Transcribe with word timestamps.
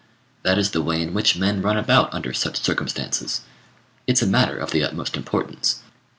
That 0.41 0.57
is 0.57 0.71
the 0.71 0.81
way 0.81 0.99
in 0.99 1.13
which 1.13 1.37
men 1.37 1.61
run 1.61 1.77
about 1.77 2.11
under 2.11 2.33
such 2.33 2.59
circumstances. 2.59 3.41
It's 4.07 4.23
a 4.23 4.25
matter 4.25 4.57
of 4.57 4.71
the 4.71 4.83
utmost 4.83 5.15
importance. 5.15 5.83